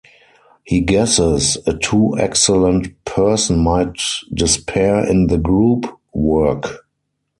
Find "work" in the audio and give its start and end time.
6.11-6.87